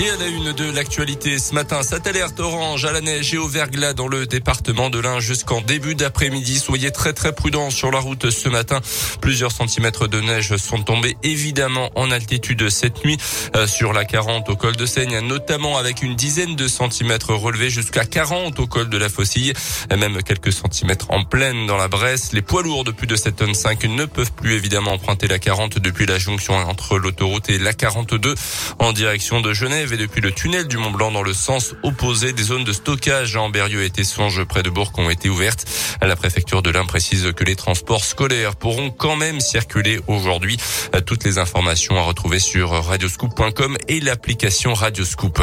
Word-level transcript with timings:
Et 0.00 0.08
à 0.08 0.16
la 0.16 0.28
une 0.28 0.52
de 0.52 0.72
l'actualité 0.72 1.38
ce 1.38 1.52
matin, 1.54 1.82
cette 1.82 2.06
alerte 2.06 2.40
orange 2.40 2.86
à 2.86 2.92
la 2.92 3.02
neige 3.02 3.34
et 3.34 3.36
au 3.36 3.46
verglas 3.46 3.92
dans 3.92 4.08
le 4.08 4.26
département 4.26 4.88
de 4.88 4.98
l'Ain 4.98 5.20
jusqu'en 5.20 5.60
début 5.60 5.94
d'après-midi. 5.94 6.58
Soyez 6.58 6.90
très 6.90 7.12
très 7.12 7.34
prudents 7.34 7.68
sur 7.68 7.90
la 7.90 7.98
route 7.98 8.30
ce 8.30 8.48
matin. 8.48 8.80
Plusieurs 9.20 9.52
centimètres 9.52 10.08
de 10.08 10.18
neige 10.22 10.56
sont 10.56 10.82
tombés 10.82 11.18
évidemment 11.22 11.90
en 11.96 12.10
altitude 12.10 12.70
cette 12.70 13.04
nuit 13.04 13.18
euh, 13.54 13.66
sur 13.66 13.92
la 13.92 14.06
40 14.06 14.48
au 14.48 14.56
col 14.56 14.74
de 14.74 14.86
Seigne, 14.86 15.20
notamment 15.20 15.76
avec 15.76 16.00
une 16.00 16.16
dizaine 16.16 16.56
de 16.56 16.66
centimètres 16.66 17.34
relevés 17.34 17.68
jusqu'à 17.68 18.06
40 18.06 18.58
au 18.58 18.66
col 18.66 18.88
de 18.88 18.96
la 18.96 19.10
Faucille, 19.10 19.52
même 19.90 20.22
quelques 20.22 20.54
centimètres 20.54 21.10
en 21.10 21.24
pleine 21.24 21.66
dans 21.66 21.76
la 21.76 21.88
Bresse. 21.88 22.32
Les 22.32 22.40
poids 22.40 22.62
lourds 22.62 22.84
de 22.84 22.90
plus 22.90 23.06
de 23.06 23.16
7 23.16 23.36
tonnes 23.36 23.54
5 23.54 23.84
ne 23.84 24.06
peuvent 24.06 24.32
plus 24.32 24.54
évidemment 24.54 24.92
emprunter 24.92 25.28
la 25.28 25.38
40 25.38 25.78
depuis 25.78 26.06
la 26.06 26.16
jonction 26.16 26.54
entre 26.54 26.96
l'autoroute 26.96 27.50
et 27.50 27.58
la 27.58 27.74
42 27.74 28.34
en 28.78 28.94
direction 28.94 29.42
de 29.42 29.52
Genève 29.52 29.89
et 29.92 29.96
depuis 29.96 30.20
le 30.20 30.32
tunnel 30.32 30.68
du 30.68 30.76
Mont 30.76 30.90
Blanc 30.90 31.10
dans 31.10 31.22
le 31.22 31.32
sens 31.32 31.74
opposé. 31.82 32.32
Des 32.32 32.42
zones 32.44 32.64
de 32.64 32.72
stockage 32.72 33.36
à 33.36 33.42
Amberieu 33.42 33.82
et 33.82 33.90
Tessange 33.90 34.44
près 34.44 34.62
de 34.62 34.70
Bourg 34.70 34.92
ont 34.98 35.10
été 35.10 35.28
ouvertes. 35.28 35.64
La 36.02 36.16
préfecture 36.16 36.62
de 36.62 36.70
l'Ain 36.70 36.84
précise 36.84 37.32
que 37.34 37.44
les 37.44 37.56
transports 37.56 38.04
scolaires 38.04 38.56
pourront 38.56 38.90
quand 38.90 39.16
même 39.16 39.40
circuler 39.40 40.00
aujourd'hui. 40.06 40.58
Toutes 41.06 41.24
les 41.24 41.38
informations 41.38 41.96
à 41.98 42.02
retrouver 42.02 42.38
sur 42.38 42.70
radioscoop.com 42.70 43.76
et 43.88 44.00
l'application 44.00 44.74
Radioscoop. 44.74 45.42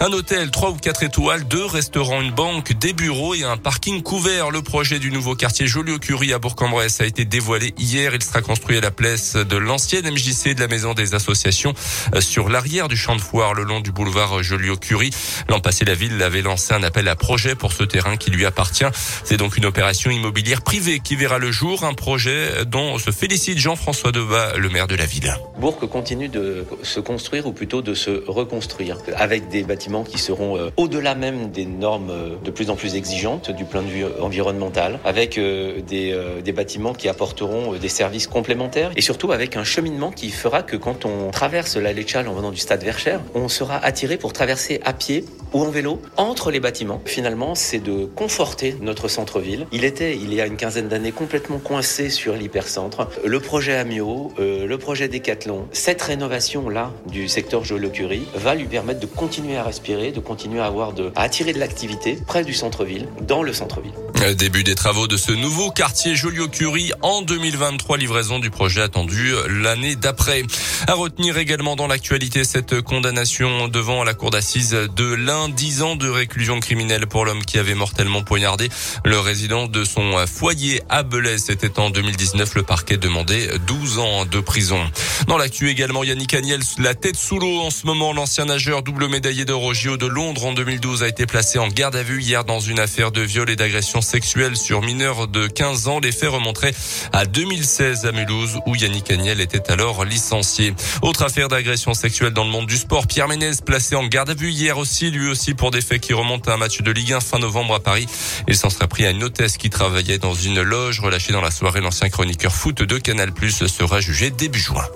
Un 0.00 0.12
hôtel, 0.12 0.50
trois 0.50 0.70
ou 0.70 0.76
quatre 0.76 1.02
étoiles, 1.02 1.46
deux 1.46 1.66
restaurants, 1.66 2.20
une 2.20 2.32
banque, 2.32 2.72
des 2.72 2.92
bureaux 2.92 3.34
et 3.34 3.44
un 3.44 3.56
parking 3.56 4.02
couvert. 4.02 4.50
Le 4.50 4.62
projet 4.62 4.98
du 4.98 5.10
nouveau 5.10 5.34
quartier 5.34 5.66
Joliot-Curie 5.66 6.32
à 6.32 6.38
Bourg-en-Bresse 6.38 7.00
a 7.00 7.06
été 7.06 7.24
dévoilé 7.24 7.74
hier. 7.78 8.14
Il 8.14 8.22
sera 8.22 8.40
construit 8.40 8.78
à 8.78 8.80
la 8.80 8.90
place 8.90 9.34
de 9.36 9.56
l'ancienne 9.56 10.10
MJC 10.10 10.54
de 10.54 10.60
la 10.60 10.68
Maison 10.68 10.94
des 10.94 11.14
Associations 11.14 11.74
sur 12.20 12.48
l'arrière 12.48 12.88
du 12.88 12.96
champ 12.96 13.14
de 13.14 13.20
foire 13.20 13.54
le 13.54 13.62
long 13.62 13.80
du 13.84 13.92
boulevard 13.92 14.42
Joliot-Curie. 14.42 15.10
L'an 15.48 15.60
passé, 15.60 15.84
la 15.84 15.94
ville 15.94 16.20
avait 16.22 16.42
lancé 16.42 16.74
un 16.74 16.82
appel 16.82 17.06
à 17.06 17.14
projet 17.14 17.54
pour 17.54 17.72
ce 17.72 17.84
terrain 17.84 18.16
qui 18.16 18.30
lui 18.30 18.46
appartient. 18.46 18.84
C'est 19.24 19.36
donc 19.36 19.56
une 19.56 19.66
opération 19.66 20.10
immobilière 20.10 20.62
privée 20.62 21.00
qui 21.00 21.14
verra 21.14 21.38
le 21.38 21.52
jour, 21.52 21.84
un 21.84 21.94
projet 21.94 22.64
dont 22.66 22.98
se 22.98 23.10
félicite 23.10 23.58
Jean-François 23.58 24.10
Debat, 24.10 24.54
le 24.56 24.68
maire 24.70 24.86
de 24.86 24.96
la 24.96 25.04
ville. 25.04 25.36
Bourg 25.58 25.78
continue 25.88 26.28
de 26.28 26.64
se 26.82 26.98
construire 26.98 27.46
ou 27.46 27.52
plutôt 27.52 27.82
de 27.82 27.94
se 27.94 28.24
reconstruire 28.26 28.98
avec 29.16 29.48
des 29.48 29.62
bâtiments 29.62 30.02
qui 30.02 30.18
seront 30.18 30.56
euh, 30.56 30.70
au-delà 30.76 31.14
même 31.14 31.50
des 31.50 31.66
normes 31.66 32.10
euh, 32.10 32.36
de 32.42 32.50
plus 32.50 32.70
en 32.70 32.76
plus 32.76 32.94
exigeantes 32.94 33.50
du 33.50 33.64
point 33.64 33.82
de 33.82 33.88
vue 33.88 34.04
environnemental, 34.20 34.98
avec 35.04 35.36
euh, 35.36 35.80
des, 35.82 36.18
des 36.42 36.52
bâtiments 36.52 36.94
qui 36.94 37.08
apporteront 37.08 37.74
des 37.74 37.88
services 37.88 38.26
complémentaires 38.26 38.90
et 38.96 39.02
surtout 39.02 39.32
avec 39.32 39.56
un 39.56 39.64
cheminement 39.64 40.10
qui 40.10 40.30
fera 40.30 40.62
que 40.62 40.76
quand 40.76 41.04
on 41.04 41.30
traverse 41.30 41.76
la 41.76 41.92
Léchal 41.92 42.28
en 42.28 42.34
venant 42.34 42.50
du 42.50 42.58
stade 42.58 42.82
Verchères, 42.82 43.20
on 43.34 43.48
sera 43.48 43.73
attiré 43.76 44.16
pour 44.16 44.32
traverser 44.32 44.80
à 44.84 44.92
pied 44.92 45.24
ou 45.52 45.62
en 45.62 45.70
vélo 45.70 46.02
entre 46.16 46.50
les 46.50 46.60
bâtiments. 46.60 47.00
Finalement, 47.06 47.54
c'est 47.54 47.78
de 47.78 48.06
conforter 48.06 48.76
notre 48.80 49.08
centre-ville. 49.08 49.66
Il 49.72 49.84
était, 49.84 50.16
il 50.16 50.34
y 50.34 50.40
a 50.40 50.46
une 50.46 50.56
quinzaine 50.56 50.88
d'années, 50.88 51.12
complètement 51.12 51.58
coincé 51.58 52.10
sur 52.10 52.34
l'hypercentre. 52.34 53.08
Le 53.24 53.40
projet 53.40 53.76
Amio, 53.76 54.32
euh, 54.38 54.66
le 54.66 54.78
projet 54.78 55.08
Décathlon, 55.08 55.68
cette 55.72 56.02
rénovation-là 56.02 56.92
du 57.06 57.28
secteur 57.28 57.64
Joliot-Curie 57.64 58.26
va 58.34 58.54
lui 58.54 58.66
permettre 58.66 59.00
de 59.00 59.06
continuer 59.06 59.56
à 59.56 59.62
respirer, 59.62 60.10
de 60.10 60.20
continuer 60.20 60.60
à 60.60 60.66
avoir 60.66 60.92
de, 60.92 61.12
attirer 61.14 61.52
de 61.52 61.60
l'activité 61.60 62.18
près 62.26 62.44
du 62.44 62.52
centre-ville, 62.52 63.08
dans 63.22 63.42
le 63.42 63.52
centre-ville. 63.52 63.92
Début 64.38 64.64
des 64.64 64.74
travaux 64.74 65.06
de 65.06 65.18
ce 65.18 65.32
nouveau 65.32 65.70
quartier 65.70 66.16
Joliot-Curie 66.16 66.92
en 67.02 67.20
2023, 67.20 67.98
livraison 67.98 68.38
du 68.38 68.48
projet 68.48 68.80
attendu 68.80 69.34
l'année 69.50 69.96
d'après. 69.96 70.42
À 70.86 70.94
retenir 70.94 71.36
également 71.36 71.76
dans 71.76 71.86
l'actualité 71.86 72.42
cette 72.44 72.80
condamnation 72.80 73.53
devant 73.68 74.04
la 74.04 74.14
cour 74.14 74.30
d'assises 74.30 74.76
de 74.96 75.14
l'Inde 75.14 75.54
10 75.54 75.82
ans 75.82 75.96
de 75.96 76.08
réclusion 76.08 76.60
criminelle 76.60 77.06
pour 77.06 77.24
l'homme 77.24 77.44
qui 77.44 77.58
avait 77.58 77.74
mortellement 77.74 78.22
poignardé 78.22 78.68
le 79.04 79.18
résident 79.18 79.66
de 79.66 79.84
son 79.84 80.26
foyer 80.26 80.82
à 80.88 81.02
Belay. 81.02 81.38
C'était 81.38 81.78
en 81.78 81.90
2019. 81.90 82.54
Le 82.54 82.62
parquet 82.62 82.96
demandait 82.96 83.58
12 83.66 83.98
ans 83.98 84.24
de 84.24 84.40
prison. 84.40 84.80
Dans 85.28 85.38
l'actu 85.38 85.68
également, 85.70 86.04
Yannick 86.04 86.34
Agnel, 86.34 86.60
la 86.78 86.94
tête 86.94 87.16
sous 87.16 87.38
l'eau 87.38 87.60
en 87.60 87.70
ce 87.70 87.86
moment. 87.86 88.12
L'ancien 88.12 88.46
nageur 88.46 88.82
double 88.82 89.08
médaillé 89.08 89.44
d'or 89.44 89.62
au 89.62 89.74
JO 89.74 89.96
de 89.96 90.06
Londres 90.06 90.46
en 90.46 90.52
2012 90.52 91.02
a 91.02 91.08
été 91.08 91.26
placé 91.26 91.58
en 91.58 91.68
garde 91.68 91.96
à 91.96 92.02
vue 92.02 92.22
hier 92.22 92.44
dans 92.44 92.60
une 92.60 92.78
affaire 92.78 93.12
de 93.12 93.20
viol 93.20 93.48
et 93.50 93.56
d'agression 93.56 94.00
sexuelle 94.00 94.56
sur 94.56 94.82
mineurs 94.82 95.28
de 95.28 95.46
15 95.46 95.88
ans. 95.88 96.00
Les 96.00 96.12
faits 96.12 96.30
remonteraient 96.30 96.74
à 97.12 97.26
2016 97.26 98.06
à 98.06 98.12
Mulhouse 98.12 98.58
où 98.66 98.74
Yannick 98.74 99.10
Agnel 99.10 99.40
était 99.40 99.70
alors 99.70 100.04
licencié. 100.04 100.74
Autre 101.02 101.22
affaire 101.22 101.48
d'agression 101.48 101.94
sexuelle 101.94 102.32
dans 102.32 102.44
le 102.44 102.50
monde 102.50 102.66
du 102.66 102.76
sport. 102.76 103.06
Pierre 103.06 103.28
Placé 103.66 103.94
en 103.94 104.06
garde 104.06 104.30
à 104.30 104.34
vue 104.34 104.50
hier 104.50 104.78
aussi, 104.78 105.10
lui 105.10 105.28
aussi 105.28 105.52
pour 105.52 105.70
des 105.70 105.82
faits 105.82 106.00
qui 106.00 106.14
remontent 106.14 106.50
à 106.50 106.54
un 106.54 106.56
match 106.56 106.80
de 106.80 106.90
Ligue 106.90 107.12
1 107.12 107.20
fin 107.20 107.38
novembre 107.38 107.74
à 107.74 107.80
Paris. 107.80 108.06
Il 108.48 108.56
s'en 108.56 108.70
serait 108.70 108.88
pris 108.88 109.04
à 109.04 109.10
une 109.10 109.22
hôtesse 109.22 109.58
qui 109.58 109.68
travaillait 109.68 110.16
dans 110.16 110.32
une 110.32 110.62
loge 110.62 111.00
relâchée 111.00 111.34
dans 111.34 111.42
la 111.42 111.50
soirée. 111.50 111.82
L'ancien 111.82 112.08
chroniqueur 112.08 112.54
foot 112.54 112.82
de 112.82 112.96
Canal 112.96 113.32
Plus 113.32 113.66
sera 113.66 114.00
jugé 114.00 114.30
début 114.30 114.58
juin. 114.58 114.86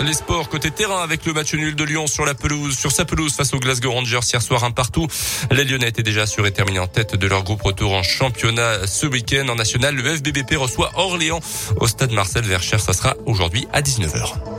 Les 0.00 0.12
sports 0.12 0.48
côté 0.48 0.72
terrain 0.72 1.02
avec 1.02 1.24
le 1.24 1.34
match 1.34 1.54
nul 1.54 1.76
de 1.76 1.84
Lyon 1.84 2.08
sur 2.08 2.24
la 2.26 2.34
pelouse, 2.34 2.76
sur 2.76 2.90
sa 2.90 3.04
pelouse 3.04 3.32
face 3.32 3.54
aux 3.54 3.60
Glasgow 3.60 3.92
Rangers 3.92 4.20
hier 4.32 4.42
soir 4.42 4.64
un 4.64 4.72
partout. 4.72 5.06
Les 5.52 5.64
Lyonnais 5.64 5.88
étaient 5.88 6.02
déjà 6.02 6.22
assurés 6.22 6.50
terminés 6.50 6.80
en 6.80 6.88
tête 6.88 7.14
de 7.14 7.26
leur 7.28 7.44
groupe 7.44 7.62
retour 7.62 7.92
en 7.92 8.02
championnat 8.02 8.88
ce 8.88 9.06
week-end 9.06 9.48
en 9.48 9.54
national. 9.54 9.94
Le 9.94 10.16
FBBP 10.16 10.56
reçoit 10.56 10.90
Orléans 10.96 11.40
au 11.80 11.86
stade 11.86 12.10
Marcel 12.10 12.44
Vercher. 12.44 12.78
Ça 12.78 12.92
sera 12.92 13.14
aujourd'hui 13.24 13.68
à 13.72 13.82
19h. 13.82 14.55